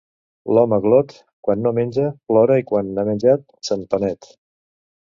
L'home 0.57 0.79
glot, 0.85 1.13
quan 1.49 1.61
no 1.67 1.73
menja, 1.81 2.07
plora 2.33 2.59
i 2.63 2.67
quan 2.73 2.91
ha 3.03 3.07
menjat, 3.13 3.47
se'n 3.71 3.87
penet. 3.95 4.35